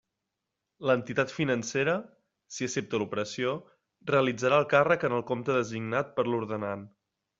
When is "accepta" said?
2.69-3.01